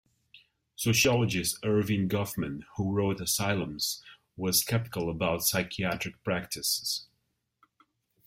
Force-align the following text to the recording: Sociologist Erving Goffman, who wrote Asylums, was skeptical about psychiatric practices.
Sociologist 0.77 1.59
Erving 1.63 2.09
Goffman, 2.09 2.63
who 2.75 2.91
wrote 2.91 3.21
Asylums, 3.21 4.01
was 4.35 4.61
skeptical 4.61 5.11
about 5.11 5.43
psychiatric 5.45 6.23
practices. 6.23 7.05